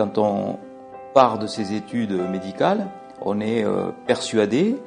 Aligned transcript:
Quand 0.00 0.16
on 0.16 0.58
part 1.12 1.38
de 1.38 1.46
ces 1.46 1.74
études 1.74 2.12
médicales, 2.12 2.86
on 3.20 3.38
est 3.38 3.62
euh, 3.66 3.90
persuadé 4.06 4.78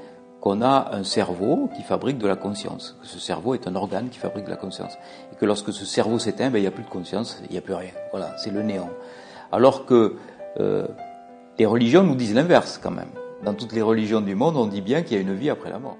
qu'on 0.41 0.63
a 0.63 0.89
un 0.91 1.03
cerveau 1.03 1.69
qui 1.75 1.83
fabrique 1.83 2.17
de 2.17 2.27
la 2.27 2.35
conscience, 2.35 2.97
que 2.99 3.05
ce 3.05 3.19
cerveau 3.19 3.53
est 3.53 3.67
un 3.67 3.75
organe 3.75 4.09
qui 4.09 4.17
fabrique 4.17 4.45
de 4.45 4.49
la 4.49 4.55
conscience, 4.55 4.93
et 5.31 5.35
que 5.35 5.45
lorsque 5.45 5.71
ce 5.71 5.85
cerveau 5.85 6.17
s'éteint, 6.17 6.49
ben, 6.49 6.57
il 6.57 6.61
n'y 6.61 6.67
a 6.67 6.71
plus 6.71 6.83
de 6.83 6.89
conscience, 6.89 7.39
il 7.47 7.51
n'y 7.51 7.59
a 7.59 7.61
plus 7.61 7.75
rien. 7.75 7.91
Voilà, 8.09 8.35
c'est 8.37 8.49
le 8.49 8.63
néant. 8.63 8.89
Alors 9.51 9.85
que 9.85 10.15
euh, 10.59 10.87
les 11.59 11.67
religions 11.67 12.01
nous 12.01 12.15
disent 12.15 12.33
l'inverse 12.33 12.79
quand 12.81 12.89
même. 12.89 13.11
Dans 13.43 13.53
toutes 13.53 13.73
les 13.73 13.83
religions 13.83 14.21
du 14.21 14.33
monde, 14.33 14.57
on 14.57 14.65
dit 14.65 14.81
bien 14.81 15.03
qu'il 15.03 15.15
y 15.15 15.19
a 15.19 15.21
une 15.21 15.35
vie 15.35 15.51
après 15.51 15.69
la 15.69 15.77
mort. 15.77 15.97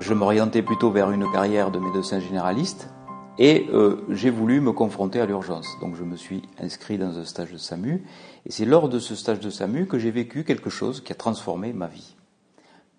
Je 0.00 0.12
m'orientais 0.12 0.62
plutôt 0.62 0.90
vers 0.90 1.10
une 1.10 1.30
carrière 1.32 1.70
de 1.70 1.78
médecin 1.78 2.20
généraliste 2.20 2.90
et 3.38 3.66
euh, 3.72 4.04
j'ai 4.10 4.30
voulu 4.30 4.60
me 4.60 4.72
confronter 4.72 5.20
à 5.20 5.26
l'urgence. 5.26 5.66
Donc 5.80 5.96
je 5.96 6.04
me 6.04 6.16
suis 6.16 6.42
inscrit 6.60 6.98
dans 6.98 7.18
un 7.18 7.24
stage 7.24 7.52
de 7.52 7.56
SAMU 7.56 8.04
et 8.44 8.52
c'est 8.52 8.66
lors 8.66 8.88
de 8.88 8.98
ce 8.98 9.14
stage 9.14 9.40
de 9.40 9.48
SAMU 9.48 9.86
que 9.86 9.98
j'ai 9.98 10.10
vécu 10.10 10.44
quelque 10.44 10.70
chose 10.70 11.02
qui 11.02 11.12
a 11.12 11.16
transformé 11.16 11.72
ma 11.72 11.86
vie. 11.86 12.14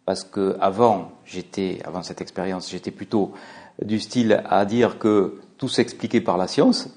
Parce 0.06 0.24
que 0.24 0.58
avant, 0.60 1.12
j'étais, 1.24 1.80
avant 1.86 2.02
cette 2.02 2.22
expérience, 2.22 2.70
j'étais 2.72 2.92
plutôt 2.92 3.34
du 3.82 4.00
style 4.00 4.44
à 4.50 4.66
dire 4.66 4.98
que 4.98 5.40
tout 5.58 5.70
s'expliquait 5.70 6.22
par 6.22 6.38
la 6.38 6.48
science. 6.48 6.90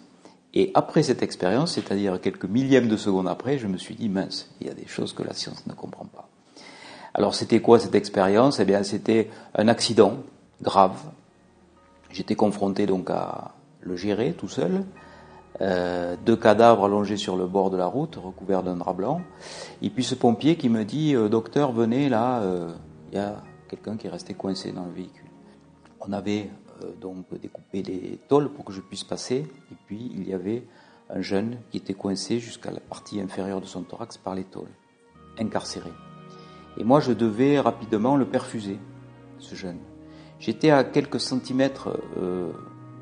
Et 0.55 0.71
après 0.75 1.03
cette 1.03 1.23
expérience, 1.23 1.75
c'est-à-dire 1.75 2.21
quelques 2.21 2.47
millièmes 2.47 2.89
de 2.89 2.97
seconde 2.97 3.29
après, 3.29 3.59
je 3.59 3.67
me 3.67 3.77
suis 3.77 3.95
dit 3.95 4.09
mince, 4.09 4.51
il 4.61 4.67
y 4.67 4.71
a 4.71 4.75
des 4.75 4.87
choses 4.87 5.13
que 5.13 5.23
la 5.23 5.35
science 5.35 5.67
ne 5.67 5.75
comprend 5.75 6.07
pas. 6.07 6.30
Alors 7.15 7.35
c'était 7.35 7.61
quoi 7.61 7.79
cette 7.79 7.95
expérience? 7.95 8.61
Eh 8.61 8.65
bien 8.65 8.83
c'était 8.83 9.31
un 9.55 9.69
accident 9.69 10.19
grave. 10.63 10.97
J'étais 12.11 12.35
confronté 12.35 12.87
donc 12.87 13.11
à 13.11 13.53
le 13.81 13.97
gérer 13.97 14.33
tout 14.33 14.49
seul. 14.49 14.85
Euh, 15.61 16.17
deux 16.25 16.37
cadavres 16.37 16.85
allongés 16.85 17.17
sur 17.17 17.37
le 17.37 17.47
bord 17.47 17.71
de 17.71 17.77
la 17.77 17.87
route, 17.87 18.17
recouverts 18.17 18.63
d'un 18.63 18.77
drap 18.77 18.95
blanc. 18.95 19.21
Et 19.83 19.91
puis 19.91 20.05
ce 20.05 20.15
pompier 20.15 20.57
qui 20.57 20.69
me 20.69 20.85
dit 20.85 21.15
euh, 21.15 21.29
Docteur, 21.29 21.73
venez 21.73 22.09
là, 22.09 22.41
euh, 22.41 22.73
il 23.13 23.17
y 23.17 23.21
a 23.21 23.43
quelqu'un 23.69 23.97
qui 23.97 24.07
est 24.07 24.11
resté 24.11 24.35
coincé 24.35 24.73
dans 24.73 24.85
le 24.85 24.93
véhicule. 24.93 25.29
On 26.01 26.13
avait 26.13 26.51
donc 26.99 27.27
découpé 27.39 27.83
les 27.83 28.19
tôles 28.29 28.49
pour 28.51 28.65
que 28.65 28.73
je 28.73 28.81
puisse 28.81 29.05
passer. 29.05 29.47
Et 29.71 29.77
puis 29.87 30.11
il 30.15 30.27
y 30.27 30.33
avait 30.33 30.65
un 31.11 31.21
jeune 31.21 31.59
qui 31.71 31.77
était 31.77 31.95
coincé 31.95 32.39
jusqu'à 32.39 32.71
la 32.71 32.81
partie 32.81 33.21
inférieure 33.21 33.61
de 33.61 33.67
son 33.67 33.83
thorax 33.83 34.17
par 34.17 34.35
les 34.35 34.45
tôles, 34.45 34.71
incarcéré. 35.39 35.91
Et 36.79 36.85
moi, 36.85 37.01
je 37.01 37.13
devais 37.13 37.59
rapidement 37.59 38.17
le 38.17 38.25
perfuser, 38.25 38.79
ce 39.39 39.55
jeune. 39.55 39.79
J'étais 40.39 40.71
à 40.71 40.85
quelques 40.85 41.21
centimètres 41.21 41.99
euh, 42.17 42.51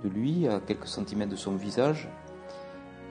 de 0.04 0.08
lui, 0.08 0.48
à 0.48 0.60
quelques 0.60 0.88
centimètres 0.88 1.30
de 1.30 1.36
son 1.36 1.54
visage, 1.54 2.08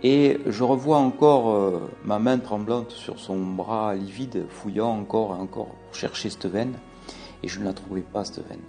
et 0.04 0.40
je 0.46 0.64
revois 0.64 0.98
encore 0.98 1.52
euh, 1.52 1.90
ma 2.06 2.20
main 2.20 2.38
tremblante 2.38 2.92
sur 2.92 3.20
son 3.20 3.40
bras 3.40 3.96
livide, 3.96 4.46
fouillant 4.50 4.90
encore 4.90 5.36
et 5.36 5.40
encore 5.40 5.68
pour 5.68 5.96
chercher 5.96 6.30
cette 6.30 6.46
veine, 6.46 6.74
et 7.42 7.48
je 7.48 7.60
ne 7.60 7.66
la 7.66 7.74
trouvais 7.74 8.02
pas, 8.02 8.24
cette 8.24 8.48
veine. 8.48 8.62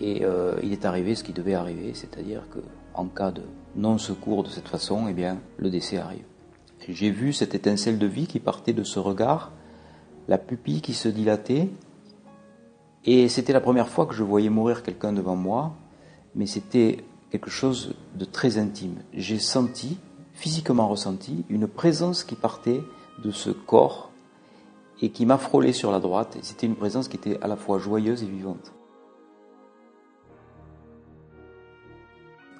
Et 0.00 0.24
euh, 0.24 0.56
il 0.62 0.72
est 0.72 0.84
arrivé 0.84 1.14
ce 1.14 1.24
qui 1.24 1.32
devait 1.32 1.54
arriver, 1.54 1.92
c'est-à-dire 1.94 2.42
que 2.50 2.58
en 2.94 3.06
cas 3.06 3.30
de 3.30 3.42
non-secours 3.76 4.42
de 4.42 4.48
cette 4.48 4.68
façon, 4.68 5.06
eh 5.08 5.12
bien, 5.12 5.38
le 5.56 5.70
décès 5.70 5.98
arrive. 5.98 6.24
J'ai 6.88 7.10
vu 7.10 7.32
cette 7.32 7.54
étincelle 7.54 7.98
de 7.98 8.06
vie 8.06 8.26
qui 8.26 8.40
partait 8.40 8.72
de 8.72 8.82
ce 8.82 8.98
regard, 8.98 9.52
la 10.28 10.38
pupille 10.38 10.82
qui 10.82 10.94
se 10.94 11.08
dilatait. 11.08 11.68
Et 13.04 13.28
c'était 13.28 13.52
la 13.52 13.60
première 13.60 13.88
fois 13.88 14.06
que 14.06 14.14
je 14.14 14.22
voyais 14.22 14.50
mourir 14.50 14.82
quelqu'un 14.82 15.12
devant 15.12 15.36
moi, 15.36 15.72
mais 16.34 16.46
c'était 16.46 17.04
quelque 17.30 17.50
chose 17.50 17.94
de 18.14 18.24
très 18.24 18.58
intime. 18.58 18.96
J'ai 19.14 19.38
senti, 19.38 19.98
physiquement 20.34 20.86
ressenti, 20.88 21.44
une 21.48 21.66
présence 21.66 22.22
qui 22.22 22.34
partait 22.34 22.82
de 23.24 23.30
ce 23.30 23.50
corps 23.50 24.10
et 25.00 25.10
qui 25.10 25.26
m'a 25.26 25.38
frôlé 25.38 25.72
sur 25.72 25.90
la 25.90 26.00
droite. 26.00 26.36
C'était 26.42 26.66
une 26.66 26.76
présence 26.76 27.08
qui 27.08 27.16
était 27.16 27.38
à 27.42 27.48
la 27.48 27.56
fois 27.56 27.78
joyeuse 27.78 28.22
et 28.22 28.26
vivante. 28.26 28.72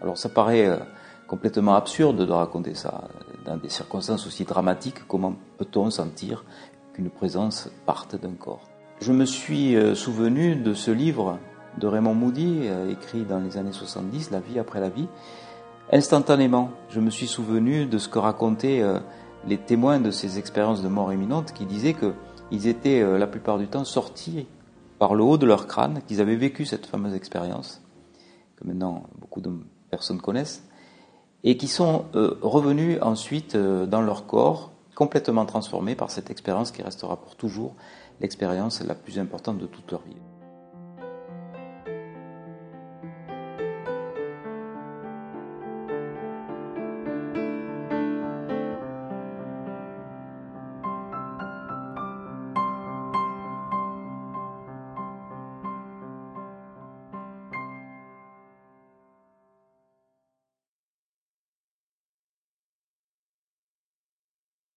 Alors 0.01 0.17
ça 0.17 0.29
paraît 0.29 0.67
euh, 0.67 0.79
complètement 1.27 1.75
absurde 1.75 2.25
de 2.25 2.33
raconter 2.33 2.75
ça 2.75 3.09
dans 3.45 3.57
des 3.57 3.69
circonstances 3.69 4.27
aussi 4.27 4.45
dramatiques. 4.45 5.07
Comment 5.09 5.35
peut-on 5.59 5.91
sentir 5.91 6.45
une 6.99 7.11
présence 7.11 7.71
parte 7.87 8.21
d'un 8.21 8.33
corps. 8.33 8.69
Je 9.01 9.13
me 9.13 9.25
suis 9.25 9.77
euh, 9.77 9.95
souvenu 9.95 10.57
de 10.57 10.75
ce 10.75 10.91
livre 10.91 11.39
de 11.79 11.87
Raymond 11.87 12.15
Moody, 12.15 12.63
euh, 12.65 12.91
écrit 12.91 13.23
dans 13.23 13.39
les 13.39 13.57
années 13.57 13.73
70, 13.73 14.33
La 14.33 14.41
vie 14.41 14.59
après 14.59 14.81
la 14.81 14.89
vie. 14.89 15.07
Instantanément, 15.93 16.71
je 16.91 17.01
me 17.01 17.11
suis 17.11 17.29
souvenu 17.29 17.87
de 17.87 17.99
ce 17.99 18.09
que 18.09 18.19
racontaient 18.19 18.83
euh, 18.83 18.99
les 19.47 19.59
témoins 19.59 20.01
de 20.01 20.11
ces 20.11 20.39
expériences 20.39 20.83
de 20.83 20.89
mort 20.89 21.13
imminente 21.13 21.53
qui 21.53 21.65
disaient 21.65 21.95
qu'ils 21.95 22.67
étaient 22.67 23.19
la 23.19 23.27
plupart 23.29 23.57
du 23.57 23.69
temps 23.69 23.85
sortis 23.85 24.47
par 24.99 25.15
le 25.15 25.23
haut 25.23 25.39
de 25.39 25.47
leur 25.47 25.69
crâne, 25.69 26.03
qu'ils 26.07 26.21
avaient 26.21 26.37
vécu 26.37 26.67
cette 26.67 26.87
fameuse 26.87 27.15
expérience, 27.15 27.81
que 28.57 28.67
maintenant 28.67 29.05
beaucoup 29.21 29.41
de 29.41 29.53
personnes 29.91 30.21
connaissent, 30.21 30.65
et 31.45 31.57
qui 31.57 31.69
sont 31.69 32.07
revenus 32.43 32.99
ensuite 33.01 33.57
dans 33.57 34.03
leur 34.03 34.27
corps 34.27 34.73
complètement 34.99 35.47
transformés 35.47 35.95
par 35.95 36.11
cette 36.11 36.29
expérience 36.29 36.73
qui 36.73 36.83
restera 36.83 37.21
pour 37.21 37.37
toujours 37.37 37.77
l'expérience 38.21 38.83
la 38.83 38.97
plus 38.97 39.21
importante 39.21 39.59
de 39.59 39.67
toute 39.67 39.93
leur 39.93 40.03
vie. 40.03 40.17